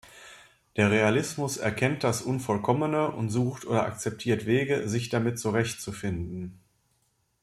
[0.77, 6.59] Der Realismus erkennt das Unvollkommene und sucht oder akzeptiert Wege, sich damit zurechtzufinden.